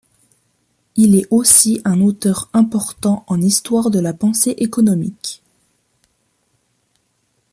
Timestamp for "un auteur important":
1.85-3.23